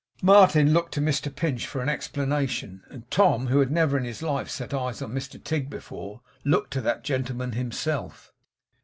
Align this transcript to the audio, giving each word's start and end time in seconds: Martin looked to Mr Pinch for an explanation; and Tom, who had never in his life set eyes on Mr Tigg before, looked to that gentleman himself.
Martin 0.23 0.73
looked 0.73 0.95
to 0.95 0.99
Mr 0.99 1.29
Pinch 1.35 1.67
for 1.67 1.79
an 1.79 1.87
explanation; 1.87 2.81
and 2.89 3.03
Tom, 3.11 3.45
who 3.45 3.59
had 3.59 3.69
never 3.69 3.99
in 3.99 4.03
his 4.03 4.23
life 4.23 4.49
set 4.49 4.73
eyes 4.73 4.99
on 4.99 5.13
Mr 5.13 5.37
Tigg 5.43 5.69
before, 5.69 6.21
looked 6.43 6.71
to 6.73 6.81
that 6.81 7.03
gentleman 7.03 7.51
himself. 7.51 8.33